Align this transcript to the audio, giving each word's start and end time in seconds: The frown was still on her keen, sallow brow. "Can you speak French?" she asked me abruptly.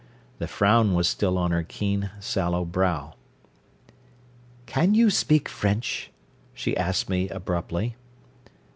The 0.39 0.47
frown 0.47 0.95
was 0.95 1.07
still 1.07 1.37
on 1.37 1.51
her 1.51 1.61
keen, 1.61 2.09
sallow 2.19 2.65
brow. 2.65 3.13
"Can 4.65 4.95
you 4.95 5.11
speak 5.11 5.47
French?" 5.47 6.09
she 6.55 6.75
asked 6.75 7.07
me 7.07 7.29
abruptly. 7.29 7.95